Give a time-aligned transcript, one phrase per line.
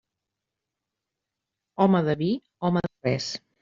[1.87, 2.35] Home de vi,
[2.67, 3.35] home de res.